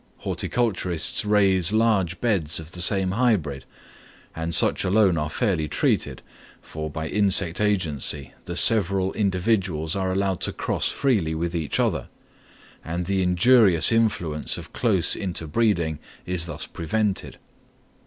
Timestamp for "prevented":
16.65-17.37